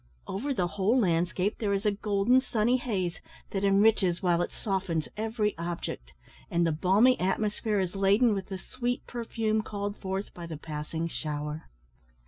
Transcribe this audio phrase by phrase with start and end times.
[0.25, 5.07] Over the whole landscape there is a golden sunny haze, that enriches while it softens
[5.15, 6.13] every object,
[6.49, 11.07] and the balmy atmosphere is laden with the sweet perfume called forth by the passing
[11.07, 11.69] shower.